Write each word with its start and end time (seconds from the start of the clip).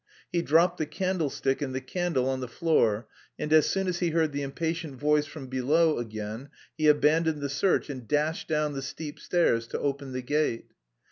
He 0.31 0.41
dropped 0.41 0.79
the 0.79 0.87
candlestick 0.87 1.61
and 1.61 1.75
the 1.75 1.79
candle 1.79 2.27
on 2.27 2.39
the 2.39 2.47
floor 2.47 3.07
and 3.37 3.53
as 3.53 3.67
soon 3.67 3.87
as 3.87 3.99
he 3.99 4.09
heard 4.09 4.31
the 4.31 4.41
impatient 4.41 4.95
voice 4.95 5.27
from 5.27 5.45
below 5.45 5.99
again, 5.99 6.49
he 6.75 6.87
abandoned 6.87 7.39
the 7.41 7.49
search 7.49 7.87
and 7.87 8.07
dashed 8.07 8.47
down 8.47 8.73
the 8.73 8.81
steep 8.81 9.19
stairs 9.19 9.67
to 9.67 9.79
open 9.79 10.11
the 10.11 10.23
gate. 10.23 10.71